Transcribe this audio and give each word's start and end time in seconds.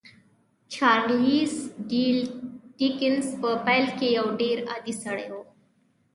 چارلیس 0.73 1.53
ډیکنز 2.79 3.25
په 3.41 3.49
پیل 3.65 3.85
کې 3.97 4.07
یو 4.17 4.27
ډېر 4.41 4.57
عادي 4.69 4.93
سړی 5.03 5.27
و 5.31 5.35